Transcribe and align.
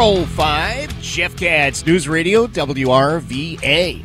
Four 0.00 0.20
oh 0.20 0.24
five 0.24 0.98
Jeff 1.02 1.36
Katz 1.36 1.84
News 1.84 2.08
Radio 2.08 2.46
WRVA. 2.46 4.02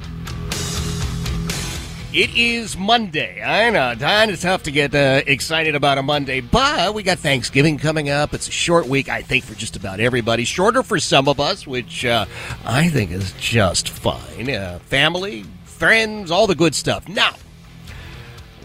It 2.14 2.36
is 2.36 2.76
Monday. 2.76 3.42
I 3.42 3.70
know, 3.70 3.96
kind 3.98 4.30
of 4.30 4.42
tough 4.42 4.64
to 4.64 4.72
get 4.72 4.94
uh, 4.94 5.22
excited 5.26 5.74
about 5.74 5.98
a 5.98 6.04
Monday, 6.04 6.42
but 6.42 6.94
we 6.94 7.02
got 7.02 7.20
Thanksgiving 7.20 7.78
coming 7.78 8.10
up. 8.10 8.34
It's 8.34 8.50
a 8.50 8.52
short 8.52 8.88
week, 8.88 9.08
I 9.08 9.22
think, 9.22 9.46
for 9.46 9.56
just 9.56 9.78
about 9.78 10.02
everybody. 10.02 10.44
Shorter 10.44 10.84
for 10.84 11.00
some 11.00 11.30
of 11.30 11.40
us, 11.40 11.66
which 11.66 12.04
uh, 12.04 12.26
I 12.66 12.90
think 12.90 13.12
is 13.12 13.32
just 13.40 13.88
fine. 13.88 14.50
Uh, 14.50 14.80
family, 14.80 15.46
friends, 15.64 16.30
all 16.30 16.46
the 16.46 16.56
good 16.56 16.76
stuff. 16.76 17.08
Now, 17.08 17.36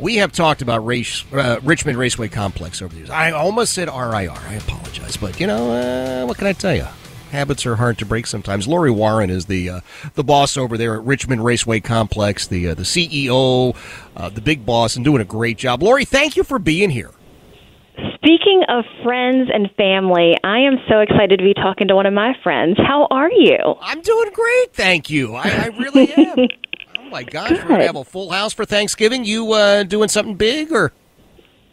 we 0.00 0.16
have 0.16 0.32
talked 0.32 0.62
about 0.62 0.84
race, 0.84 1.24
uh, 1.32 1.60
Richmond 1.62 1.96
Raceway 1.96 2.26
Complex 2.26 2.82
over 2.82 2.92
the 2.92 2.98
years. 2.98 3.10
I 3.10 3.30
almost 3.30 3.72
said 3.72 3.86
RIR. 3.86 4.32
I 4.32 4.54
apologize, 4.54 5.16
but 5.16 5.38
you 5.38 5.46
know 5.46 5.70
uh, 5.70 6.26
what 6.26 6.36
can 6.36 6.48
I 6.48 6.54
tell 6.54 6.74
you? 6.74 6.88
Habits 7.30 7.64
are 7.64 7.76
hard 7.76 7.96
to 7.98 8.04
break 8.04 8.26
sometimes. 8.26 8.66
Lori 8.66 8.90
Waran 8.90 9.30
is 9.30 9.46
the 9.46 9.70
uh, 9.70 9.80
the 10.14 10.24
boss 10.24 10.56
over 10.56 10.76
there 10.76 10.94
at 10.96 11.04
Richmond 11.04 11.44
Raceway 11.44 11.78
Complex, 11.78 12.46
the 12.46 12.68
uh, 12.68 12.74
the 12.74 12.82
CEO, 12.82 13.76
uh, 14.16 14.28
the 14.30 14.40
big 14.40 14.66
boss, 14.66 14.96
and 14.96 15.04
doing 15.04 15.22
a 15.22 15.24
great 15.24 15.56
job. 15.56 15.80
Lori, 15.80 16.04
thank 16.04 16.36
you 16.36 16.42
for 16.42 16.58
being 16.58 16.90
here. 16.90 17.12
Speaking 18.14 18.64
of 18.68 18.84
friends 19.04 19.48
and 19.52 19.70
family, 19.76 20.34
I 20.42 20.58
am 20.58 20.78
so 20.88 21.00
excited 21.00 21.38
to 21.38 21.44
be 21.44 21.54
talking 21.54 21.88
to 21.88 21.94
one 21.94 22.06
of 22.06 22.12
my 22.12 22.34
friends. 22.42 22.76
How 22.78 23.06
are 23.10 23.30
you? 23.30 23.58
I'm 23.80 24.00
doing 24.00 24.30
great, 24.32 24.72
thank 24.72 25.08
you. 25.08 25.34
I, 25.36 25.48
I 25.48 25.66
really 25.78 26.12
am. 26.12 26.36
oh 26.98 27.08
my 27.10 27.22
gosh, 27.22 27.52
we're 27.52 27.68
gonna 27.68 27.86
have 27.86 27.96
a 27.96 28.04
full 28.04 28.30
house 28.30 28.52
for 28.52 28.64
Thanksgiving. 28.64 29.24
You 29.24 29.52
uh, 29.52 29.84
doing 29.84 30.08
something 30.08 30.34
big 30.34 30.72
or? 30.72 30.92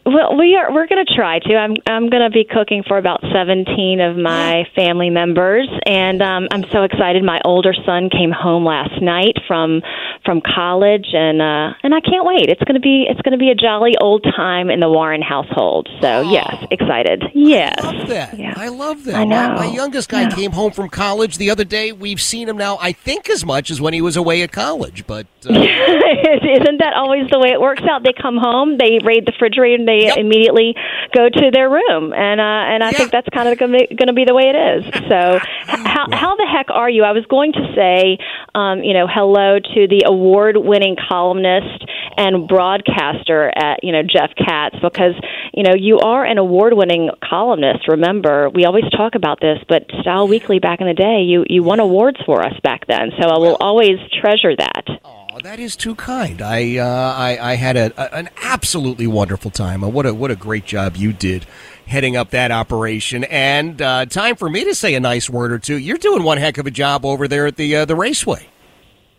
Well, 0.08 0.38
we 0.38 0.56
are. 0.56 0.72
We're 0.72 0.86
going 0.86 1.04
to 1.04 1.14
try 1.14 1.38
to. 1.40 1.54
I'm. 1.54 1.74
I'm 1.86 2.08
going 2.08 2.22
to 2.22 2.30
be 2.30 2.44
cooking 2.44 2.82
for 2.86 2.96
about 2.96 3.20
17 3.30 4.00
of 4.00 4.16
my 4.16 4.64
family 4.74 5.10
members, 5.10 5.68
and 5.84 6.22
um, 6.22 6.48
I'm 6.50 6.64
so 6.72 6.82
excited. 6.84 7.22
My 7.22 7.40
older 7.44 7.74
son 7.84 8.08
came 8.08 8.30
home 8.32 8.64
last 8.64 9.02
night 9.02 9.36
from 9.46 9.82
from 10.24 10.40
college, 10.40 11.08
and 11.12 11.42
uh, 11.42 11.74
and 11.82 11.94
I 11.94 12.00
can't 12.00 12.24
wait. 12.24 12.48
It's 12.48 12.62
going 12.64 12.74
to 12.76 12.80
be. 12.80 13.06
It's 13.08 13.20
going 13.20 13.32
to 13.32 13.38
be 13.38 13.50
a 13.50 13.54
jolly 13.54 13.96
old 14.00 14.24
time 14.24 14.70
in 14.70 14.80
the 14.80 14.88
Waran 14.88 15.20
household. 15.20 15.88
So 16.00 16.08
Oh. 16.08 16.30
yes, 16.32 16.64
excited. 16.70 17.22
Yes. 17.34 17.74
I 17.82 17.92
love 17.92 18.08
that. 18.08 18.38
Yeah. 18.38 18.54
I 18.56 18.68
love 18.68 19.04
that. 19.04 19.14
I 19.14 19.24
My, 19.26 19.48
know. 19.48 19.54
my 19.56 19.66
youngest 19.66 20.08
guy 20.08 20.22
Yeah. 20.22 20.30
came 20.30 20.52
home 20.52 20.72
from 20.72 20.88
college 20.88 21.36
the 21.36 21.50
other 21.50 21.64
day. 21.64 21.92
We've 21.92 22.20
seen 22.20 22.48
him 22.48 22.56
now, 22.56 22.78
I 22.80 22.92
think, 22.92 23.28
as 23.28 23.44
much 23.44 23.70
as 23.70 23.78
when 23.80 23.92
he 23.92 24.00
was 24.00 24.16
away 24.16 24.40
at 24.42 24.52
college. 24.52 25.06
But 25.06 25.26
uh, 25.48 25.52
Isn't 25.52 26.78
that 26.78 26.94
always 26.96 27.28
the 27.30 27.38
way 27.38 27.50
it 27.52 27.60
works 27.60 27.82
out? 27.90 28.02
They 28.04 28.12
come 28.14 28.36
home, 28.38 28.78
they 28.78 28.98
raid 29.04 29.26
the 29.26 29.32
refrigerator, 29.32 29.74
and 29.76 29.86
they 29.88 29.97
Yep. 30.06 30.18
immediately 30.18 30.74
go 31.14 31.28
to 31.28 31.50
their 31.52 31.68
room, 31.68 32.12
and 32.12 32.40
uh, 32.40 32.62
and 32.72 32.82
I 32.84 32.92
Yeah. 32.92 32.98
think 32.98 33.12
that's 33.12 33.28
kind 33.34 33.48
of 33.48 33.58
going 33.58 34.06
to 34.06 34.12
be 34.12 34.24
the 34.24 34.34
way 34.34 34.44
it 34.52 34.56
is. 34.56 34.84
So, 35.08 35.40
h- 35.70 35.80
how 35.84 36.06
how 36.12 36.36
the 36.36 36.46
heck 36.46 36.66
are 36.70 36.88
you? 36.90 37.02
I 37.04 37.12
was 37.12 37.24
going 37.26 37.52
to 37.52 37.64
say, 37.74 38.18
um, 38.54 38.82
you 38.82 38.94
know, 38.94 39.06
hello 39.08 39.58
to 39.58 39.80
the 39.88 40.04
award-winning 40.06 40.96
columnist 41.08 41.84
and 42.16 42.46
broadcaster 42.48 43.50
at 43.54 43.82
you 43.82 43.92
know 43.92 44.02
Jeff 44.02 44.30
Katz 44.36 44.76
because 44.82 45.14
you 45.54 45.62
know 45.62 45.74
you 45.76 45.98
are 46.00 46.24
an 46.24 46.38
award-winning 46.38 47.10
columnist. 47.22 47.88
Remember, 47.88 48.48
we 48.50 48.64
always 48.64 48.84
talk 48.96 49.14
about 49.14 49.40
this, 49.40 49.58
but 49.68 49.84
Style 50.00 50.28
Weekly 50.28 50.58
back 50.58 50.80
in 50.80 50.86
the 50.86 50.94
day, 50.94 51.22
you 51.22 51.44
you 51.48 51.62
won 51.62 51.80
awards 51.80 52.18
for 52.26 52.42
us 52.44 52.54
back 52.62 52.86
then. 52.86 53.10
So 53.20 53.28
I 53.28 53.38
will 53.38 53.56
always 53.60 53.96
treasure 54.20 54.54
that. 54.56 54.84
oh, 55.04 55.17
that 55.42 55.60
is 55.60 55.76
too 55.76 55.94
kind. 55.94 56.40
I 56.40 56.78
uh, 56.78 57.14
I, 57.16 57.52
I 57.52 57.54
had 57.54 57.76
a, 57.76 57.92
a, 57.96 58.14
an 58.14 58.30
absolutely 58.42 59.06
wonderful 59.06 59.50
time. 59.50 59.84
Uh, 59.84 59.88
what 59.88 60.06
a 60.06 60.14
what 60.14 60.30
a 60.30 60.36
great 60.36 60.64
job 60.64 60.96
you 60.96 61.12
did 61.12 61.46
heading 61.86 62.16
up 62.16 62.30
that 62.30 62.50
operation. 62.50 63.24
And 63.24 63.80
uh, 63.80 64.06
time 64.06 64.36
for 64.36 64.48
me 64.48 64.64
to 64.64 64.74
say 64.74 64.94
a 64.94 65.00
nice 65.00 65.28
word 65.28 65.52
or 65.52 65.58
two. 65.58 65.76
You're 65.76 65.98
doing 65.98 66.22
one 66.22 66.38
heck 66.38 66.58
of 66.58 66.66
a 66.66 66.70
job 66.70 67.04
over 67.04 67.28
there 67.28 67.46
at 67.46 67.56
the 67.56 67.76
uh, 67.76 67.84
the 67.84 67.96
raceway. 67.96 68.48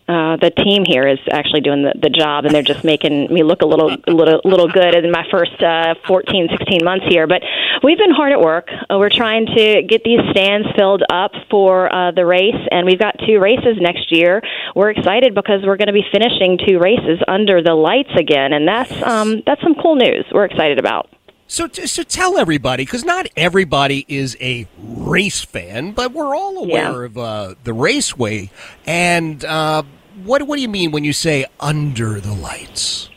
Uh, 0.10 0.38
the 0.38 0.50
team 0.50 0.84
here 0.86 1.08
is 1.08 1.20
actually 1.32 1.62
doing 1.62 1.84
the, 1.84 1.94
the 2.02 2.10
job, 2.10 2.44
and 2.46 2.54
they're 2.56 2.64
just 2.64 2.84
making 2.84 3.32
me 3.32 3.44
look 3.44 3.62
a 3.62 3.66
little, 3.66 3.96
little, 4.08 4.42
little 4.44 4.68
good 4.68 4.96
in 4.96 5.12
my 5.12 5.24
first 5.30 5.62
uh, 5.62 5.94
14, 6.08 6.48
16 6.50 6.80
months 6.84 7.06
here. 7.08 7.28
But 7.28 7.44
we've 7.84 7.98
been 8.00 8.10
hard 8.10 8.32
at 8.32 8.42
work. 8.42 8.70
Uh, 8.90 8.98
we're 8.98 9.12
trying 9.14 9.46
to 9.46 9.84
get 9.84 10.04
these 10.04 10.20
stands 10.32 10.68
filled 10.76 11.04
up 11.12 11.32
for 11.52 11.94
uh, 11.94 12.10
the 12.10 12.26
race, 12.26 12.58
and 12.72 12.88
we've 12.88 12.98
got 12.98 13.16
two 13.28 13.40
races 13.40 13.78
next 13.80 14.12
year. 14.12 14.42
We're 14.76 14.90
excited 14.90 15.36
because 15.36 15.62
we're 15.64 15.78
going 15.78 15.94
to 15.94 15.94
be 15.94 16.06
finishing 16.12 16.58
two 16.68 16.80
races 16.80 17.20
under 17.28 17.62
the 17.62 17.76
lights 17.76 18.10
again, 18.18 18.52
and 18.54 18.68
that's 18.68 18.92
um, 19.04 19.44
that's 19.46 19.62
some 19.62 19.76
cool 19.76 19.96
news. 19.96 20.26
We're 20.34 20.46
excited 20.46 20.80
about. 20.80 21.08
So, 21.52 21.68
t- 21.68 21.88
so 21.88 22.04
tell 22.04 22.38
everybody, 22.38 22.84
because 22.86 23.04
not 23.06 23.28
everybody 23.38 24.06
is 24.08 24.38
a 24.40 24.68
race 24.80 25.42
fan, 25.44 25.92
but 25.94 26.14
we're 26.14 26.36
all 26.36 26.58
aware 26.64 27.00
Yeah. 27.02 27.06
of 27.06 27.18
uh, 27.18 27.56
the 27.64 27.74
raceway. 27.74 28.52
And 28.86 29.44
uh, 29.44 29.82
what 30.26 30.44
what 30.44 30.56
do 30.56 30.62
you 30.62 30.70
mean 30.70 30.92
when 30.92 31.04
you 31.04 31.14
say 31.14 31.46
under 31.60 32.20
the 32.20 32.34
lights? 32.34 33.10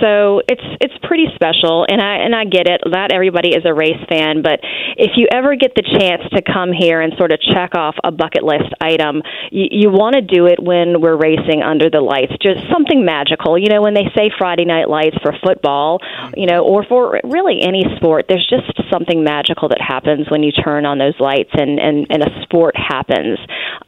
So 0.00 0.42
it's 0.48 0.64
it's 0.80 0.95
pretty 1.16 1.34
special, 1.34 1.86
and 1.88 2.00
I 2.00 2.16
and 2.16 2.34
I 2.34 2.44
get 2.44 2.68
it. 2.68 2.82
Not 2.84 3.12
everybody 3.12 3.54
is 3.56 3.64
a 3.64 3.72
race 3.72 4.00
fan, 4.08 4.42
but 4.42 4.60
if 4.96 5.12
you 5.16 5.28
ever 5.32 5.56
get 5.56 5.74
the 5.74 5.82
chance 5.82 6.22
to 6.34 6.42
come 6.42 6.72
here 6.72 7.00
and 7.00 7.14
sort 7.16 7.32
of 7.32 7.40
check 7.40 7.74
off 7.74 7.96
a 8.04 8.12
bucket 8.12 8.44
list 8.44 8.68
item, 8.80 9.22
you, 9.50 9.68
you 9.70 9.90
want 9.90 10.14
to 10.16 10.20
do 10.20 10.46
it 10.46 10.62
when 10.62 11.00
we're 11.00 11.16
racing 11.16 11.62
under 11.62 11.88
the 11.88 12.00
lights. 12.00 12.32
Just 12.42 12.60
something 12.70 13.04
magical, 13.04 13.56
you 13.56 13.68
know. 13.68 13.80
When 13.80 13.94
they 13.94 14.12
say 14.14 14.30
Friday 14.36 14.66
night 14.66 14.90
lights 14.90 15.16
for 15.22 15.32
football, 15.42 16.00
you 16.36 16.46
know, 16.46 16.64
or 16.64 16.84
for 16.84 17.20
really 17.24 17.60
any 17.62 17.84
sport, 17.96 18.26
there's 18.28 18.46
just 18.46 18.68
something 18.92 19.24
magical 19.24 19.68
that 19.68 19.80
happens 19.80 20.28
when 20.28 20.42
you 20.42 20.52
turn 20.52 20.84
on 20.84 20.98
those 20.98 21.16
lights 21.18 21.50
and 21.54 21.80
and, 21.80 22.06
and 22.10 22.22
a 22.22 22.42
sport 22.42 22.76
happens. 22.76 23.38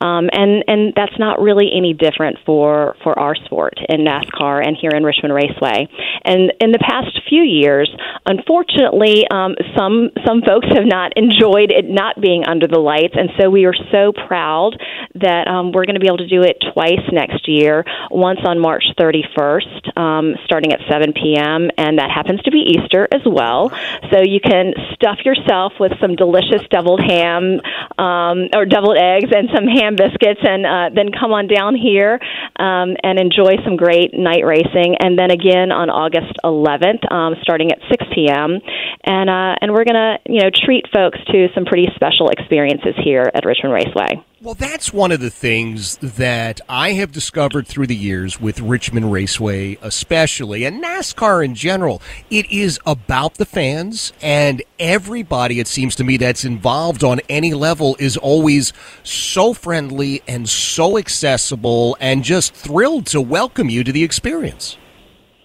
Um, 0.00 0.30
and 0.32 0.64
and 0.66 0.92
that's 0.96 1.18
not 1.18 1.40
really 1.40 1.68
any 1.76 1.92
different 1.92 2.38
for 2.46 2.96
for 3.02 3.18
our 3.18 3.34
sport 3.34 3.74
in 3.88 4.00
NASCAR 4.00 4.64
and 4.64 4.76
here 4.80 4.92
in 4.96 5.02
Richmond 5.02 5.34
Raceway. 5.34 5.88
And 6.24 6.52
in 6.60 6.72
the 6.72 6.78
past 6.78 7.17
few 7.28 7.42
years, 7.42 7.90
unfortunately, 8.26 9.24
um, 9.30 9.54
some 9.76 10.10
some 10.26 10.42
folks 10.42 10.66
have 10.74 10.86
not 10.86 11.16
enjoyed 11.16 11.70
it 11.70 11.88
not 11.88 12.20
being 12.20 12.44
under 12.44 12.66
the 12.66 12.78
lights, 12.78 13.14
and 13.16 13.30
so 13.40 13.50
we 13.50 13.64
are 13.64 13.74
so 13.90 14.12
proud 14.12 14.76
that 15.14 15.48
um, 15.48 15.72
we're 15.72 15.84
going 15.84 15.94
to 15.94 16.00
be 16.00 16.06
able 16.06 16.18
to 16.18 16.28
do 16.28 16.42
it 16.42 16.56
twice 16.72 17.02
next 17.12 17.48
year. 17.48 17.84
Once 18.10 18.40
on 18.44 18.58
March 18.58 18.84
31st, 18.98 19.98
um, 19.98 20.34
starting 20.44 20.72
at 20.72 20.80
7 20.90 21.12
p.m., 21.12 21.70
and 21.76 21.98
that 21.98 22.10
happens 22.10 22.40
to 22.42 22.50
be 22.50 22.76
Easter 22.76 23.08
as 23.12 23.22
well. 23.24 23.70
So 24.10 24.20
you 24.20 24.40
can 24.40 24.74
stuff 24.94 25.18
yourself 25.24 25.74
with 25.80 25.92
some 26.00 26.16
delicious 26.16 26.62
deviled 26.70 27.00
ham 27.00 27.60
um, 27.98 28.48
or 28.54 28.64
deviled 28.64 28.98
eggs 28.98 29.30
and 29.34 29.48
some 29.54 29.66
ham 29.66 29.96
biscuits, 29.96 30.40
and 30.42 30.66
uh, 30.66 30.90
then 30.94 31.10
come 31.12 31.32
on 31.32 31.46
down 31.46 31.74
here 31.74 32.20
um, 32.56 32.96
and 33.02 33.18
enjoy 33.18 33.56
some 33.64 33.76
great 33.76 34.14
night 34.14 34.44
racing. 34.44 34.96
And 35.00 35.18
then 35.18 35.30
again 35.30 35.72
on 35.72 35.90
August 35.90 36.32
11th, 36.44 36.97
event 36.98 37.12
um, 37.12 37.34
starting 37.42 37.70
at 37.70 37.78
6 37.90 38.04
p.m. 38.14 38.58
and 39.04 39.30
uh, 39.30 39.56
and 39.60 39.72
we're 39.72 39.84
gonna 39.84 40.18
you 40.26 40.42
know 40.42 40.50
treat 40.54 40.86
folks 40.92 41.18
to 41.26 41.48
some 41.54 41.64
pretty 41.64 41.88
special 41.94 42.28
experiences 42.30 42.94
here 43.02 43.30
at 43.34 43.44
Richmond 43.44 43.74
Raceway. 43.74 44.24
Well, 44.40 44.54
that's 44.54 44.92
one 44.92 45.10
of 45.10 45.18
the 45.18 45.30
things 45.30 45.96
that 45.96 46.60
I 46.68 46.92
have 46.92 47.10
discovered 47.10 47.66
through 47.66 47.88
the 47.88 47.96
years 47.96 48.40
with 48.40 48.60
Richmond 48.60 49.10
Raceway, 49.10 49.78
especially, 49.82 50.64
and 50.64 50.82
NASCAR 50.82 51.44
in 51.44 51.56
general. 51.56 52.00
It 52.30 52.48
is 52.48 52.78
about 52.86 53.34
the 53.34 53.44
fans, 53.44 54.12
and 54.22 54.62
everybody, 54.78 55.58
it 55.58 55.66
seems 55.66 55.96
to 55.96 56.04
me, 56.04 56.18
that's 56.18 56.44
involved 56.44 57.02
on 57.02 57.20
any 57.28 57.52
level 57.52 57.96
is 57.98 58.16
always 58.16 58.72
so 59.02 59.54
friendly 59.54 60.22
and 60.28 60.48
so 60.48 60.98
accessible 60.98 61.96
and 61.98 62.22
just 62.22 62.54
thrilled 62.54 63.06
to 63.06 63.20
welcome 63.20 63.68
you 63.68 63.82
to 63.82 63.90
the 63.90 64.04
experience. 64.04 64.76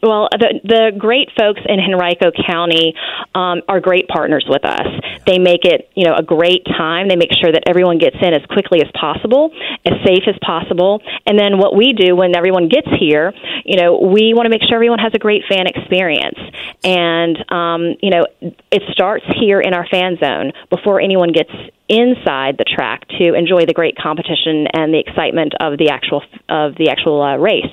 Well, 0.03 0.27
the, 0.31 0.59
the 0.63 0.91
great 0.97 1.29
folks 1.39 1.61
in 1.63 1.79
Henrico 1.79 2.31
County 2.45 2.93
um, 3.33 3.61
are 3.69 3.79
great 3.79 4.09
partners 4.09 4.45
with 4.47 4.65
us. 4.65 4.85
They 5.25 5.39
make 5.39 5.63
it, 5.63 5.89
you 5.95 6.03
know, 6.03 6.13
a 6.13 6.21
great 6.21 6.65
time. 6.65 7.07
They 7.07 7.15
make 7.15 7.31
sure 7.31 7.49
that 7.49 7.63
everyone 7.67 7.99
gets 7.99 8.17
in 8.21 8.33
as 8.33 8.43
quickly 8.51 8.81
as 8.83 8.91
possible, 8.99 9.51
as 9.85 9.93
safe 10.05 10.27
as 10.27 10.35
possible. 10.43 11.01
And 11.25 11.39
then 11.39 11.57
what 11.57 11.73
we 11.73 11.93
do 11.93 12.17
when 12.17 12.35
everyone 12.35 12.67
gets 12.67 12.87
here, 12.99 13.31
you 13.63 13.79
know, 13.79 13.97
we 13.97 14.33
want 14.35 14.45
to 14.45 14.49
make 14.49 14.61
sure 14.67 14.75
everyone 14.75 14.99
has 14.99 15.13
a 15.15 15.19
great 15.19 15.43
fan 15.47 15.67
experience. 15.67 16.39
And, 16.83 17.39
um, 17.49 17.95
you 18.03 18.11
know, 18.11 18.27
it 18.71 18.83
starts 18.91 19.23
here 19.39 19.61
in 19.61 19.73
our 19.73 19.87
fan 19.87 20.17
zone 20.19 20.51
before 20.69 20.99
anyone 20.99 21.31
gets 21.31 21.51
inside 21.89 22.55
the 22.57 22.63
track 22.63 23.07
to 23.19 23.33
enjoy 23.33 23.65
the 23.65 23.73
great 23.73 23.97
competition 23.97 24.67
and 24.73 24.93
the 24.93 24.99
excitement 24.99 25.53
of 25.59 25.77
the 25.77 25.89
actual 25.89 26.23
of 26.47 26.75
the 26.75 26.89
actual 26.89 27.21
uh, 27.21 27.35
race. 27.35 27.71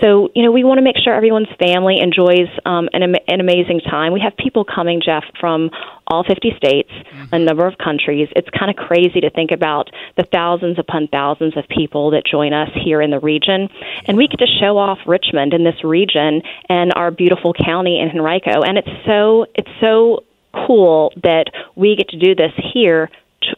So 0.00 0.30
you 0.34 0.42
know 0.42 0.50
we 0.50 0.64
want 0.64 0.78
to 0.78 0.82
make 0.82 0.96
sure 0.98 1.14
everyone's 1.14 1.52
family 1.58 2.00
enjoys 2.00 2.50
um, 2.66 2.88
an, 2.92 3.14
an 3.28 3.40
amazing 3.40 3.80
time. 3.80 4.12
We 4.12 4.20
have 4.20 4.36
people 4.36 4.64
coming, 4.64 5.00
Jeff, 5.04 5.22
from 5.38 5.70
all 6.08 6.24
50 6.24 6.54
states, 6.56 6.90
mm-hmm. 6.90 7.34
a 7.34 7.38
number 7.38 7.66
of 7.66 7.78
countries. 7.78 8.28
It's 8.34 8.48
kind 8.50 8.70
of 8.70 8.76
crazy 8.76 9.20
to 9.20 9.30
think 9.30 9.52
about 9.52 9.90
the 10.16 10.24
thousands 10.24 10.78
upon 10.78 11.06
thousands 11.08 11.56
of 11.56 11.64
people 11.68 12.10
that 12.10 12.24
join 12.28 12.52
us 12.52 12.70
here 12.84 13.00
in 13.00 13.10
the 13.10 13.20
region, 13.20 13.68
and 14.06 14.16
we 14.16 14.26
get 14.26 14.40
to 14.40 14.50
show 14.60 14.76
off 14.76 14.98
Richmond 15.06 15.54
in 15.54 15.62
this 15.62 15.84
region 15.84 16.42
and 16.68 16.92
our 16.96 17.12
beautiful 17.12 17.54
county 17.54 18.00
in 18.00 18.10
Henrico. 18.10 18.62
And 18.62 18.76
it's 18.76 18.90
so 19.06 19.46
it's 19.54 19.70
so 19.80 20.24
cool 20.66 21.12
that 21.22 21.46
we 21.76 21.96
get 21.96 22.08
to 22.10 22.18
do 22.18 22.34
this 22.34 22.52
here 22.72 23.08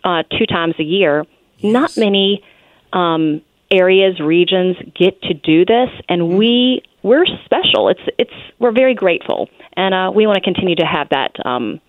uh, 0.04 0.22
two 0.38 0.46
times 0.46 0.74
a 0.78 0.84
year. 0.84 1.24
Yes. 1.58 1.72
Not 1.72 1.96
many 1.96 2.42
um, 2.92 3.42
areas, 3.70 4.20
regions 4.20 4.76
get 4.94 5.20
to 5.22 5.34
do 5.34 5.64
this, 5.64 5.90
and 6.08 6.22
mm-hmm. 6.22 6.36
we 6.36 6.82
we're 7.02 7.26
special. 7.44 7.88
It's 7.88 8.00
it's 8.18 8.32
we're 8.58 8.72
very 8.72 8.94
grateful, 8.94 9.48
and 9.76 9.94
uh, 9.94 10.10
we 10.14 10.26
want 10.26 10.36
to 10.36 10.42
continue 10.42 10.76
to 10.76 10.86
have 10.86 11.08
that 11.10 11.34
um, 11.46 11.80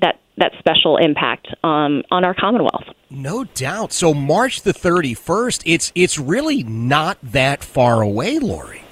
that 0.00 0.20
that 0.36 0.52
special 0.58 0.96
impact 0.96 1.48
um, 1.64 2.02
on 2.10 2.24
our 2.24 2.34
Commonwealth. 2.34 2.84
No 3.10 3.44
doubt. 3.44 3.92
So 3.92 4.14
March 4.14 4.62
the 4.62 4.72
thirty 4.72 5.14
first, 5.14 5.62
it's 5.64 5.92
it's 5.94 6.18
really 6.18 6.62
not 6.62 7.18
that 7.22 7.64
far 7.64 8.02
away, 8.02 8.38
Lori. 8.38 8.82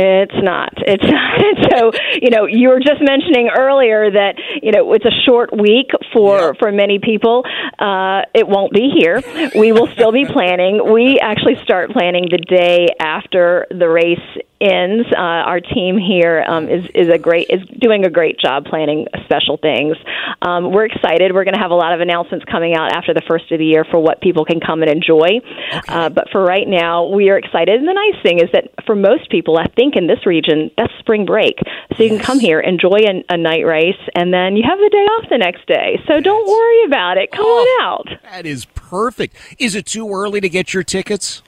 It's 0.00 0.44
not. 0.44 0.74
It's 0.76 1.02
not. 1.10 1.40
so, 1.72 1.90
you 2.22 2.30
know, 2.30 2.46
you 2.46 2.68
were 2.68 2.78
just 2.78 3.00
mentioning 3.02 3.50
earlier 3.50 4.10
that, 4.12 4.36
you 4.62 4.70
know, 4.70 4.92
it's 4.92 5.04
a 5.04 5.16
short 5.26 5.50
week 5.52 5.90
for, 6.12 6.38
yeah. 6.38 6.52
for 6.60 6.70
many 6.70 7.00
people. 7.00 7.44
Uh, 7.80 8.22
it 8.32 8.46
won't 8.46 8.72
be 8.72 8.90
here. 8.96 9.20
We 9.56 9.72
will 9.72 9.88
still 9.88 10.12
be 10.12 10.24
planning. 10.32 10.92
We 10.92 11.18
actually 11.20 11.56
start 11.64 11.90
planning 11.90 12.26
the 12.30 12.38
day 12.38 12.94
after 13.00 13.66
the 13.70 13.88
race 13.88 14.18
ends. 14.60 15.06
Uh, 15.12 15.20
our 15.20 15.60
team 15.60 15.98
here 15.98 16.44
um, 16.46 16.68
is 16.68 16.84
is 16.94 17.08
a 17.08 17.18
great 17.18 17.48
is 17.50 17.60
doing 17.80 18.04
a 18.04 18.10
great 18.10 18.38
job 18.38 18.64
planning 18.64 19.06
special 19.24 19.56
things. 19.56 19.96
Um, 20.42 20.72
we're 20.72 20.86
excited. 20.86 21.32
We're 21.32 21.44
going 21.44 21.54
to 21.54 21.60
have 21.60 21.70
a 21.70 21.76
lot 21.76 21.92
of 21.92 22.00
announcements 22.00 22.44
coming 22.44 22.74
out 22.74 22.92
after 22.92 23.14
the 23.14 23.22
first 23.26 23.50
of 23.50 23.58
the 23.58 23.64
year 23.64 23.84
for 23.90 23.98
what 23.98 24.20
people 24.20 24.44
can 24.44 24.60
come 24.60 24.82
and 24.82 24.90
enjoy. 24.90 25.40
Okay. 25.74 25.80
Uh, 25.88 26.08
but 26.08 26.30
for 26.30 26.42
right 26.42 26.66
now, 26.66 27.06
we 27.06 27.30
are 27.30 27.38
excited. 27.38 27.78
And 27.78 27.88
the 27.88 27.94
nice 27.94 28.22
thing 28.22 28.38
is 28.38 28.50
that 28.52 28.70
for 28.86 28.94
most 28.94 29.30
people, 29.30 29.58
I 29.58 29.66
think 29.66 29.96
in 29.96 30.06
this 30.06 30.26
region, 30.26 30.70
that's 30.76 30.92
spring 30.98 31.24
break, 31.24 31.58
so 31.96 32.02
you 32.02 32.10
yes. 32.10 32.16
can 32.16 32.24
come 32.24 32.40
here, 32.40 32.60
enjoy 32.60 32.98
a, 33.06 33.24
a, 33.30 33.36
night 33.36 33.64
race, 33.64 33.98
and 34.14 34.32
then 34.32 34.56
you 34.56 34.62
have 34.68 34.78
the 34.78 34.90
day 34.90 34.98
off 34.98 35.28
the 35.30 35.38
next 35.38 35.66
day. 35.66 36.00
So 36.06 36.20
don't 36.20 36.46
worry 36.46 36.84
about 36.84 37.18
it. 37.18 37.30
Come 37.30 37.44
oh, 37.46 37.80
on 37.80 37.84
out. 37.84 38.08
That 38.30 38.46
is 38.46 38.64
perfect. 38.66 39.36
Is 39.58 39.74
it 39.74 39.86
too 39.86 40.10
early 40.10 40.40
to 40.40 40.48
get 40.48 40.74
your 40.74 40.82
tickets? 40.82 41.42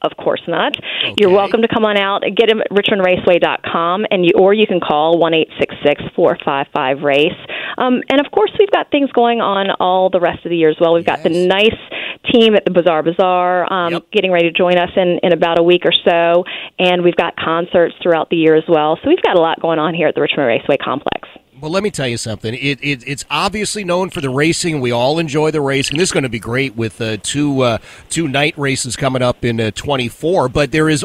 Of 0.00 0.12
course 0.16 0.42
not. 0.46 0.76
Okay. 0.76 1.14
You're 1.18 1.30
welcome 1.30 1.62
to 1.62 1.68
come 1.68 1.84
on 1.84 1.96
out 1.96 2.22
get 2.36 2.48
them 2.48 2.60
at 2.60 2.70
richmondraceway.com, 2.70 4.06
and 4.10 4.24
you, 4.24 4.32
or 4.36 4.54
you 4.54 4.66
can 4.66 4.80
call 4.80 5.18
one 5.18 5.34
eight 5.34 5.48
six 5.58 5.74
six 5.84 6.02
four 6.14 6.38
five 6.44 6.66
five 6.72 7.02
race. 7.02 7.36
Um, 7.76 8.02
and 8.08 8.24
of 8.24 8.30
course, 8.30 8.52
we've 8.58 8.70
got 8.70 8.90
things 8.90 9.10
going 9.12 9.40
on 9.40 9.70
all 9.80 10.10
the 10.10 10.20
rest 10.20 10.44
of 10.44 10.50
the 10.50 10.56
year 10.56 10.70
as 10.70 10.76
well. 10.80 10.94
We've 10.94 11.04
yes. 11.06 11.16
got 11.16 11.22
the 11.24 11.46
nice 11.46 11.76
team 12.32 12.54
at 12.54 12.64
the 12.64 12.70
Bizarre 12.70 13.02
Bazaar 13.02 13.72
um, 13.72 13.92
yep. 13.92 14.10
getting 14.12 14.32
ready 14.32 14.50
to 14.50 14.56
join 14.56 14.78
us 14.78 14.90
in, 14.96 15.18
in 15.22 15.32
about 15.32 15.58
a 15.58 15.62
week 15.62 15.82
or 15.84 15.92
so, 15.92 16.44
and 16.78 17.02
we've 17.02 17.16
got 17.16 17.36
concerts 17.36 17.94
throughout 18.02 18.30
the 18.30 18.36
year 18.36 18.54
as 18.54 18.64
well. 18.68 18.98
So 19.02 19.08
we've 19.08 19.22
got 19.22 19.36
a 19.36 19.40
lot 19.40 19.60
going 19.60 19.78
on 19.78 19.94
here 19.94 20.08
at 20.08 20.14
the 20.14 20.20
Richmond 20.20 20.46
Raceway 20.46 20.76
Complex. 20.76 21.27
Well, 21.60 21.72
let 21.72 21.82
me 21.82 21.90
tell 21.90 22.06
you 22.06 22.18
something. 22.18 22.54
It, 22.54 22.78
it, 22.82 23.02
it's 23.04 23.24
obviously 23.30 23.82
known 23.82 24.10
for 24.10 24.20
the 24.20 24.30
racing. 24.30 24.80
We 24.80 24.92
all 24.92 25.18
enjoy 25.18 25.50
the 25.50 25.60
racing. 25.60 25.98
This 25.98 26.10
is 26.10 26.12
going 26.12 26.22
to 26.22 26.28
be 26.28 26.38
great 26.38 26.76
with 26.76 27.00
uh, 27.00 27.16
two 27.22 27.62
uh, 27.62 27.78
two 28.08 28.28
night 28.28 28.56
races 28.56 28.94
coming 28.94 29.22
up 29.22 29.44
in 29.44 29.60
uh, 29.60 29.72
24. 29.72 30.48
But 30.50 30.70
there 30.70 30.88
is 30.88 31.04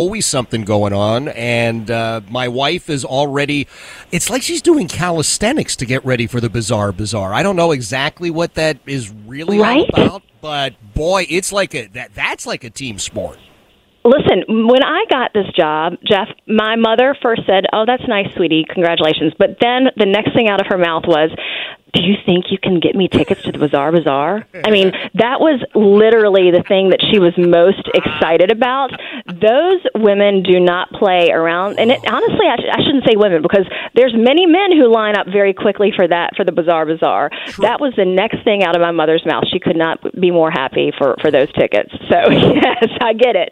always 0.01 0.25
something 0.25 0.63
going 0.63 0.93
on, 0.93 1.27
and 1.27 1.91
uh, 1.91 2.21
my 2.27 2.47
wife 2.47 2.89
is 2.89 3.05
already. 3.05 3.67
It's 4.11 4.31
like 4.31 4.41
she's 4.41 4.63
doing 4.63 4.87
calisthenics 4.87 5.75
to 5.75 5.85
get 5.85 6.03
ready 6.03 6.25
for 6.25 6.41
the 6.41 6.49
Bizarre 6.49 6.91
Bazaar. 6.91 7.35
I 7.35 7.43
don't 7.43 7.55
know 7.55 7.71
exactly 7.71 8.31
what 8.31 8.55
that 8.55 8.79
is 8.87 9.11
really 9.27 9.59
right? 9.59 9.87
all 9.93 10.05
about, 10.05 10.23
but 10.41 10.73
boy, 10.95 11.27
it's 11.29 11.51
like 11.51 11.75
a 11.75 11.85
that 11.89 12.15
that's 12.15 12.47
like 12.47 12.63
a 12.63 12.71
team 12.71 12.97
sport. 12.97 13.37
Listen, 14.03 14.67
when 14.67 14.83
I 14.83 15.05
got 15.09 15.31
this 15.33 15.47
job, 15.55 15.93
Jeff, 16.03 16.27
my 16.47 16.75
mother 16.75 17.15
first 17.21 17.43
said, 17.45 17.65
"Oh, 17.71 17.85
that's 17.85 18.07
nice, 18.07 18.33
sweetie. 18.35 18.65
Congratulations." 18.67 19.33
But 19.37 19.57
then 19.61 19.89
the 19.95 20.05
next 20.05 20.33
thing 20.33 20.49
out 20.49 20.59
of 20.59 20.67
her 20.67 20.77
mouth 20.77 21.03
was, 21.05 21.29
do 21.93 22.01
you 22.03 22.15
think 22.25 22.45
you 22.51 22.57
can 22.57 22.79
get 22.79 22.95
me 22.95 23.07
tickets 23.07 23.41
to 23.43 23.51
the 23.51 23.59
Bizarre 23.59 23.91
Bazaar? 23.91 24.47
I 24.63 24.71
mean, 24.71 24.91
that 25.15 25.39
was 25.39 25.59
literally 25.75 26.51
the 26.51 26.63
thing 26.63 26.89
that 26.89 27.03
she 27.11 27.19
was 27.19 27.33
most 27.37 27.83
excited 27.93 28.51
about. 28.51 28.91
Those 29.27 29.81
women 29.95 30.43
do 30.43 30.59
not 30.59 30.89
play 30.91 31.31
around, 31.31 31.79
and 31.79 31.91
it, 31.91 31.99
honestly, 32.07 32.47
I, 32.47 32.55
sh- 32.57 32.71
I 32.71 32.81
shouldn't 32.83 33.05
say 33.05 33.15
women 33.15 33.41
because 33.41 33.67
there's 33.95 34.13
many 34.15 34.45
men 34.45 34.71
who 34.71 34.91
line 34.91 35.17
up 35.17 35.27
very 35.27 35.53
quickly 35.53 35.91
for 35.93 36.07
that 36.07 36.35
for 36.35 36.45
the 36.45 36.51
Bizarre 36.51 36.85
Bazaar. 36.85 37.29
True. 37.47 37.63
That 37.63 37.81
was 37.81 37.93
the 37.97 38.05
next 38.05 38.43
thing 38.43 38.63
out 38.63 38.75
of 38.75 38.81
my 38.81 38.91
mother's 38.91 39.25
mouth. 39.25 39.43
She 39.51 39.59
could 39.59 39.75
not 39.77 39.99
be 40.19 40.31
more 40.31 40.51
happy 40.51 40.93
for 40.97 41.15
for 41.19 41.29
those 41.29 41.51
tickets. 41.53 41.91
So 42.07 42.29
yes, 42.31 42.87
I 43.01 43.13
get 43.13 43.35
it. 43.35 43.51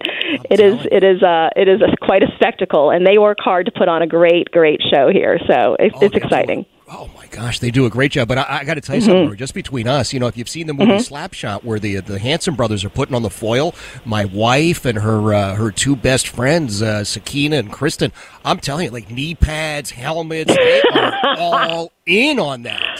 It 0.50 0.60
is 0.60 0.86
it 0.92 1.04
is 1.04 1.24
uh 1.24 1.50
it 1.56 1.68
is 1.68 1.82
a, 1.82 1.96
quite 2.06 2.24
a 2.24 2.28
spectacle, 2.36 2.92
and 2.92 3.06
they 3.06 3.18
work 3.18 3.38
hard 3.40 3.66
to 3.66 3.72
put 3.72 3.88
on 3.88 4.02
a 4.02 4.08
great 4.08 4.52
great 4.52 4.82
show 4.94 5.10
here. 5.12 5.40
So 5.48 5.76
it, 5.80 5.94
oh, 5.96 6.00
it's 6.02 6.16
exciting. 6.16 6.66
Oh 6.92 7.08
my 7.16 7.28
gosh, 7.28 7.60
they 7.60 7.70
do 7.70 7.86
a 7.86 7.90
great 7.90 8.12
job. 8.12 8.28
But 8.28 8.40
I, 8.40 8.60
I 8.62 8.64
got 8.64 8.74
to 8.74 8.82
tell 8.82 8.96
you 8.96 9.02
mm-hmm. 9.02 9.12
something, 9.12 9.38
just 9.38 9.54
between 9.54 9.88
us, 9.88 10.12
you 10.12 10.20
know, 10.20 10.26
if 10.26 10.36
you've 10.36 10.50
seen 10.50 10.66
the 10.66 10.74
movie 10.74 10.94
mm-hmm. 10.94 11.14
Slapshot, 11.14 11.64
where 11.64 11.80
the 11.80 11.98
the 11.98 12.18
Hanson 12.18 12.56
brothers 12.56 12.84
are 12.84 12.90
putting 12.90 13.16
on 13.16 13.22
the 13.22 13.30
foil, 13.30 13.76
my 14.06 14.26
wife 14.26 14.86
and 14.86 14.98
her 14.98 15.34
uh, 15.34 15.56
her 15.56 15.72
two 15.72 15.96
best 15.96 16.28
friends, 16.28 16.82
uh, 16.82 17.04
Sakina 17.04 17.58
and 17.58 17.72
Kristen, 17.72 18.12
I'm 18.44 18.60
telling 18.60 18.86
you, 18.86 18.92
like 18.92 19.12
knee 19.12 19.36
pads, 19.36 19.92
helmets, 19.92 20.56
they 20.56 20.82
are 20.94 21.14
all 21.38 21.92
in 22.06 22.40
on 22.40 22.64
that 22.64 23.00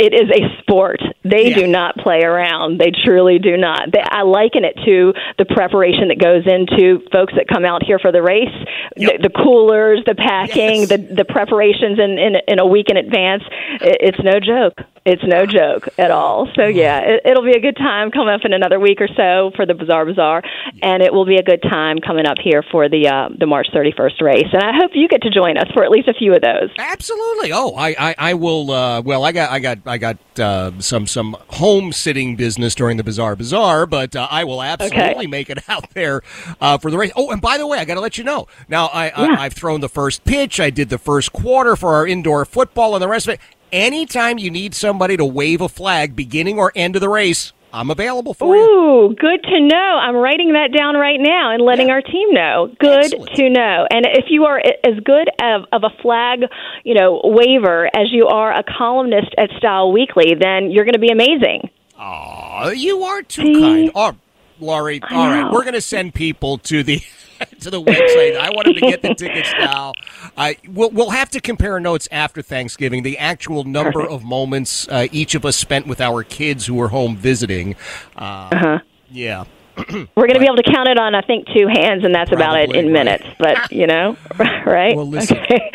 it 0.00 0.14
is 0.14 0.30
a 0.32 0.62
sport. 0.62 1.00
They 1.24 1.50
yeah. 1.50 1.56
do 1.56 1.66
not 1.66 1.98
play 1.98 2.22
around. 2.22 2.80
They 2.80 2.90
truly 2.90 3.38
do 3.38 3.58
not. 3.58 3.92
They, 3.92 4.00
I 4.00 4.22
liken 4.22 4.64
it 4.64 4.74
to 4.86 5.12
the 5.36 5.44
preparation 5.44 6.08
that 6.08 6.18
goes 6.18 6.46
into 6.46 7.04
folks 7.12 7.34
that 7.36 7.46
come 7.52 7.66
out 7.66 7.84
here 7.84 7.98
for 7.98 8.10
the 8.10 8.22
race, 8.22 8.48
yep. 8.96 9.20
the, 9.20 9.28
the, 9.28 9.30
coolers, 9.30 10.00
the 10.06 10.14
packing, 10.14 10.80
yes. 10.80 10.88
the 10.88 10.96
the 10.96 11.24
preparations 11.26 11.98
in, 11.98 12.18
in 12.18 12.36
in 12.48 12.58
a 12.58 12.66
week 12.66 12.88
in 12.88 12.96
advance. 12.96 13.42
It, 13.80 14.16
it's 14.16 14.22
no 14.24 14.40
joke. 14.40 14.80
It's 15.10 15.22
no 15.24 15.44
joke 15.44 15.88
at 15.98 16.10
all. 16.12 16.48
So 16.54 16.66
yeah, 16.66 17.00
it, 17.00 17.22
it'll 17.24 17.42
be 17.44 17.52
a 17.52 17.60
good 17.60 17.76
time 17.76 18.10
coming 18.12 18.32
up 18.32 18.42
in 18.44 18.52
another 18.52 18.78
week 18.78 19.00
or 19.00 19.08
so 19.08 19.50
for 19.56 19.66
the 19.66 19.74
Bizarre 19.74 20.04
Bazaar, 20.04 20.42
and 20.82 21.02
it 21.02 21.12
will 21.12 21.24
be 21.26 21.36
a 21.36 21.42
good 21.42 21.62
time 21.62 21.98
coming 21.98 22.26
up 22.26 22.36
here 22.42 22.62
for 22.70 22.88
the 22.88 23.08
uh, 23.08 23.28
the 23.36 23.46
March 23.46 23.66
31st 23.74 24.20
race. 24.22 24.46
And 24.52 24.62
I 24.62 24.72
hope 24.76 24.92
you 24.94 25.08
get 25.08 25.22
to 25.22 25.30
join 25.30 25.56
us 25.58 25.66
for 25.74 25.82
at 25.82 25.90
least 25.90 26.06
a 26.08 26.14
few 26.14 26.32
of 26.34 26.42
those. 26.42 26.70
Absolutely. 26.78 27.50
Oh, 27.52 27.74
I 27.76 27.88
I, 27.98 28.14
I 28.18 28.34
will. 28.34 28.70
Uh, 28.70 29.00
well, 29.02 29.24
I 29.24 29.32
got 29.32 29.50
I 29.50 29.58
got 29.58 29.78
I 29.86 29.98
got 29.98 30.16
uh, 30.38 30.70
some 30.80 31.06
some 31.06 31.36
home 31.48 31.92
sitting 31.92 32.36
business 32.36 32.74
during 32.74 32.96
the 32.96 33.04
Bizarre 33.04 33.34
Bazaar, 33.36 33.86
but 33.86 34.14
uh, 34.14 34.28
I 34.30 34.44
will 34.44 34.62
absolutely 34.62 35.00
Okay. 35.00 35.26
make 35.26 35.50
it 35.50 35.58
out 35.68 35.90
there 35.94 36.22
uh, 36.60 36.78
for 36.78 36.90
the 36.90 36.98
race. 36.98 37.10
Oh, 37.16 37.30
and 37.30 37.40
by 37.42 37.58
the 37.58 37.66
way, 37.66 37.78
I 37.78 37.84
got 37.84 37.94
to 37.94 38.00
let 38.00 38.16
you 38.16 38.24
know. 38.24 38.46
Now, 38.68 38.86
I, 38.86 39.06
Yeah. 39.06 39.34
I 39.36 39.44
I've 39.46 39.54
thrown 39.54 39.80
the 39.80 39.88
first 39.88 40.24
pitch. 40.24 40.60
I 40.60 40.70
did 40.70 40.88
the 40.90 40.98
first 40.98 41.32
quarter 41.32 41.74
for 41.74 41.94
our 41.94 42.06
indoor 42.06 42.44
football, 42.44 42.94
and 42.94 43.02
the 43.02 43.08
rest 43.08 43.26
of 43.26 43.34
it. 43.34 43.40
Anytime 43.72 44.38
you 44.38 44.50
need 44.50 44.74
somebody 44.74 45.16
to 45.16 45.24
wave 45.24 45.60
a 45.60 45.68
flag, 45.68 46.16
beginning 46.16 46.58
or 46.58 46.72
end 46.74 46.96
of 46.96 47.00
the 47.00 47.08
race, 47.08 47.52
I'm 47.72 47.90
available 47.90 48.34
for 48.34 48.56
you. 48.56 48.62
Ooh, 48.62 49.14
good 49.14 49.42
to 49.44 49.60
know. 49.60 49.76
I'm 49.76 50.16
writing 50.16 50.54
that 50.54 50.76
down 50.76 50.96
right 50.96 51.20
now 51.20 51.52
and 51.52 51.62
letting 51.62 51.88
our 51.88 52.02
team 52.02 52.32
know. 52.32 52.74
Good 52.80 53.04
Excellent. 53.04 53.36
to 53.36 53.50
know. 53.50 53.86
And 53.90 54.06
if 54.06 54.24
you 54.28 54.44
are 54.46 54.58
as 54.58 54.98
good 55.04 55.28
of, 55.40 55.66
of 55.72 55.84
a 55.84 56.02
flag, 56.02 56.40
you 56.84 56.94
know, 56.94 57.20
waiver 57.22 57.86
as 57.86 58.10
you 58.10 58.26
are 58.26 58.52
a 58.52 58.64
columnist 58.64 59.34
at 59.38 59.50
Style 59.58 59.92
Weekly, 59.92 60.34
then 60.40 60.72
you're 60.72 60.84
going 60.84 60.94
to 60.94 60.98
be 60.98 61.12
amazing. 61.12 61.70
Aw, 61.96 62.70
you 62.70 63.04
are 63.04 63.22
too 63.22 63.42
See? 63.42 63.60
kind. 63.60 63.90
Oh, 63.94 64.16
Lori, 64.58 65.00
all 65.10 65.28
right, 65.28 65.50
we're 65.52 65.62
going 65.62 65.74
to 65.74 65.80
send 65.80 66.12
people 66.12 66.58
to 66.58 66.82
the 66.82 67.00
to 67.60 67.70
the 67.70 67.80
website. 67.82 68.36
I 68.36 68.50
want 68.50 68.66
them 68.66 68.74
to 68.74 68.80
get 68.80 69.02
the 69.02 69.14
tickets 69.14 69.52
now. 69.58 69.92
I 70.36 70.56
we'll, 70.68 70.90
we'll 70.90 71.10
have 71.10 71.30
to 71.30 71.40
compare 71.40 71.78
notes 71.80 72.08
after 72.10 72.42
Thanksgiving. 72.42 73.02
The 73.02 73.18
actual 73.18 73.64
number 73.64 74.02
of 74.08 74.24
moments 74.24 74.88
uh, 74.88 75.06
each 75.12 75.34
of 75.34 75.44
us 75.44 75.56
spent 75.56 75.86
with 75.86 76.00
our 76.00 76.22
kids 76.22 76.66
who 76.66 76.74
were 76.74 76.88
home 76.88 77.16
visiting. 77.16 77.76
Uh, 78.16 78.48
Uh-huh. 78.52 78.78
Yeah. 79.10 79.44
We're 80.16 80.26
going 80.26 80.34
to 80.34 80.40
be 80.40 80.46
able 80.46 80.56
to 80.56 80.72
count 80.72 80.88
it 80.88 80.98
on, 80.98 81.14
I 81.14 81.22
think, 81.22 81.46
two 81.46 81.66
hands, 81.68 82.04
and 82.04 82.14
that's 82.14 82.32
about 82.32 82.58
it 82.58 82.70
Probably, 82.70 82.78
in 82.78 82.86
right. 82.86 83.04
minutes. 83.04 83.24
But, 83.38 83.72
you 83.72 83.86
know, 83.86 84.16
right? 84.38 84.96
Well, 84.96 85.06
listen. 85.06 85.38
Okay. 85.38 85.70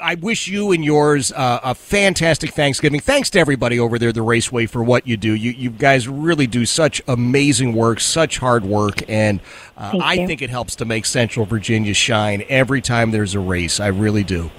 I 0.00 0.14
wish 0.14 0.48
you 0.48 0.72
and 0.72 0.84
yours 0.84 1.32
uh, 1.32 1.60
a 1.62 1.74
fantastic 1.74 2.52
Thanksgiving. 2.52 3.00
Thanks 3.00 3.30
to 3.30 3.38
everybody 3.38 3.78
over 3.78 3.98
there 3.98 4.12
the 4.12 4.22
Raceway 4.22 4.66
for 4.66 4.82
what 4.82 5.06
you 5.06 5.16
do. 5.16 5.32
You, 5.34 5.50
you 5.50 5.70
guys 5.70 6.08
really 6.08 6.46
do 6.46 6.66
such 6.66 7.02
amazing 7.08 7.74
work, 7.74 8.00
such 8.00 8.38
hard 8.38 8.64
work, 8.64 9.08
and 9.08 9.40
uh, 9.76 9.98
I 10.00 10.14
you. 10.14 10.26
think 10.26 10.42
it 10.42 10.50
helps 10.50 10.76
to 10.76 10.84
make 10.84 11.04
Central 11.06 11.46
Virginia 11.46 11.94
shine 11.94 12.44
every 12.48 12.80
time 12.80 13.10
there's 13.10 13.34
a 13.34 13.40
race. 13.40 13.80
I 13.80 13.88
really 13.88 14.24
do. 14.24 14.50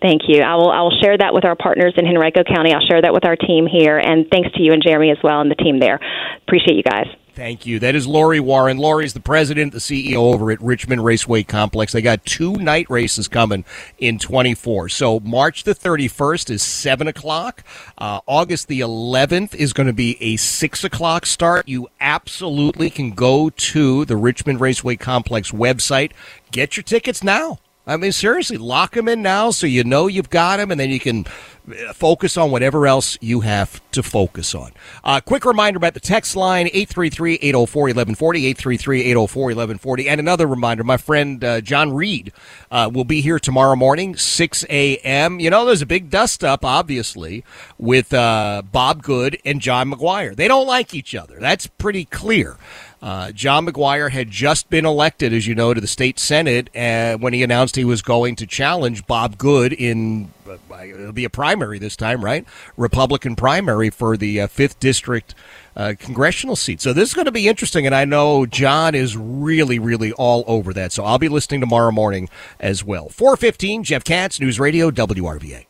Thank 0.00 0.22
you. 0.28 0.40
I 0.42 0.54
will. 0.54 0.70
I 0.70 0.80
will 0.80 0.98
share 1.02 1.16
that 1.18 1.34
with 1.34 1.44
our 1.44 1.56
partners 1.56 1.92
in 1.98 2.06
Henrico 2.06 2.42
County. 2.42 2.72
I'll 2.72 2.86
share 2.86 3.02
that 3.02 3.12
with 3.12 3.26
our 3.26 3.36
team 3.36 3.66
here, 3.66 3.98
and 3.98 4.26
thanks 4.30 4.50
to 4.52 4.62
you 4.62 4.72
and 4.72 4.82
Jeremy 4.82 5.10
as 5.10 5.18
well 5.22 5.40
and 5.42 5.50
the 5.50 5.56
team 5.56 5.78
there. 5.78 6.00
Appreciate 6.46 6.76
you 6.76 6.82
guys. 6.82 7.06
Thank 7.40 7.64
you. 7.64 7.78
That 7.78 7.94
is 7.94 8.06
Lori 8.06 8.38
Waran. 8.38 8.76
Lori's 8.76 9.14
the 9.14 9.20
president, 9.20 9.72
the 9.72 9.78
CEO 9.78 10.16
over 10.16 10.50
at 10.50 10.60
Richmond 10.60 11.02
Raceway 11.02 11.42
Complex. 11.42 11.90
They 11.90 12.02
got 12.02 12.26
two 12.26 12.52
night 12.56 12.84
races 12.90 13.28
coming 13.28 13.64
in 13.96 14.18
24. 14.18 14.90
So 14.90 15.20
March 15.20 15.64
the 15.64 15.74
31st 15.74 16.50
is 16.50 16.62
7 16.62 17.08
o'clock. 17.08 17.64
Uh, 17.96 18.20
August 18.26 18.68
the 18.68 18.80
11th 18.80 19.54
is 19.54 19.72
going 19.72 19.86
to 19.86 19.94
be 19.94 20.18
a 20.20 20.36
6 20.36 20.84
o'clock 20.84 21.24
start. 21.24 21.66
You 21.66 21.88
absolutely 21.98 22.90
can 22.90 23.12
go 23.12 23.48
to 23.48 24.04
the 24.04 24.18
Richmond 24.18 24.60
Raceway 24.60 24.96
Complex 24.96 25.50
website. 25.50 26.12
Get 26.50 26.76
your 26.76 26.84
tickets 26.84 27.24
now. 27.24 27.58
I 27.90 27.96
mean, 27.96 28.12
seriously, 28.12 28.56
lock 28.56 28.94
them 28.94 29.08
in 29.08 29.20
now 29.20 29.50
so 29.50 29.66
you 29.66 29.82
know 29.82 30.06
you've 30.06 30.30
got 30.30 30.58
them, 30.58 30.70
and 30.70 30.78
then 30.78 30.90
you 30.90 31.00
can 31.00 31.26
uh, 31.68 31.92
focus 31.92 32.36
on 32.36 32.52
whatever 32.52 32.86
else 32.86 33.18
you 33.20 33.40
have 33.40 33.80
to 33.90 34.04
focus 34.04 34.54
on. 34.54 34.70
Uh, 35.02 35.20
quick 35.20 35.44
reminder 35.44 35.76
about 35.76 35.94
the 35.94 36.00
text 36.00 36.36
line 36.36 36.66
833 36.68 37.34
804 37.42 37.82
1140, 37.82 38.46
833 38.46 39.00
804 39.00 39.42
1140. 39.42 40.08
And 40.08 40.20
another 40.20 40.46
reminder 40.46 40.84
my 40.84 40.98
friend 40.98 41.42
uh, 41.42 41.60
John 41.60 41.92
Reid 41.92 42.32
uh, 42.70 42.88
will 42.94 43.04
be 43.04 43.22
here 43.22 43.40
tomorrow 43.40 43.74
morning, 43.74 44.14
6 44.14 44.64
a.m. 44.70 45.40
You 45.40 45.50
know, 45.50 45.66
there's 45.66 45.82
a 45.82 45.86
big 45.86 46.10
dust 46.10 46.44
up, 46.44 46.64
obviously, 46.64 47.44
with 47.76 48.14
uh, 48.14 48.62
Bob 48.70 49.02
Good 49.02 49.36
and 49.44 49.60
John 49.60 49.90
McGuire. 49.90 50.36
They 50.36 50.46
don't 50.46 50.68
like 50.68 50.94
each 50.94 51.16
other. 51.16 51.40
That's 51.40 51.66
pretty 51.66 52.04
clear. 52.04 52.56
Uh, 53.02 53.32
John 53.32 53.66
McGuire 53.66 54.10
had 54.10 54.30
just 54.30 54.68
been 54.68 54.84
elected, 54.84 55.32
as 55.32 55.46
you 55.46 55.54
know, 55.54 55.72
to 55.72 55.80
the 55.80 55.86
state 55.86 56.18
senate 56.18 56.68
uh, 56.76 57.16
when 57.16 57.32
he 57.32 57.42
announced 57.42 57.76
he 57.76 57.84
was 57.84 58.02
going 58.02 58.36
to 58.36 58.46
challenge 58.46 59.06
Bob 59.06 59.38
Good 59.38 59.72
in 59.72 60.30
uh, 60.46 60.56
it'll 60.82 61.12
be 61.12 61.24
a 61.24 61.30
primary 61.30 61.78
this 61.78 61.96
time, 61.96 62.24
right? 62.24 62.44
Republican 62.76 63.36
primary 63.36 63.88
for 63.88 64.16
the 64.16 64.40
uh, 64.42 64.46
fifth 64.48 64.80
district 64.80 65.34
uh, 65.76 65.94
congressional 65.98 66.56
seat. 66.56 66.80
So 66.80 66.92
this 66.92 67.08
is 67.10 67.14
going 67.14 67.26
to 67.26 67.32
be 67.32 67.48
interesting, 67.48 67.86
and 67.86 67.94
I 67.94 68.04
know 68.04 68.44
John 68.44 68.94
is 68.94 69.16
really, 69.16 69.78
really 69.78 70.12
all 70.12 70.44
over 70.46 70.72
that. 70.74 70.92
So 70.92 71.04
I'll 71.04 71.18
be 71.18 71.28
listening 71.28 71.60
tomorrow 71.60 71.92
morning 71.92 72.28
as 72.58 72.84
well. 72.84 73.08
Four 73.08 73.36
fifteen, 73.36 73.84
Jeff 73.84 74.04
Katz, 74.04 74.40
News 74.40 74.60
Radio, 74.60 74.90
WRVA. 74.90 75.69